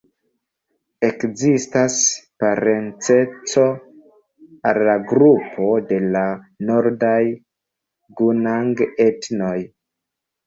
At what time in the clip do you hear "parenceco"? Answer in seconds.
2.43-3.65